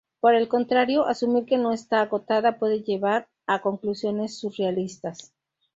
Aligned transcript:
Por 0.19 0.33
el 0.33 0.47
contrario, 0.47 1.05
asumir 1.05 1.45
que 1.45 1.59
no 1.59 1.73
está 1.73 2.01
acotada 2.01 2.57
puede 2.57 2.81
llevar 2.81 3.27
a 3.45 3.61
conclusiones 3.61 4.35
surrealistas. 4.39 5.31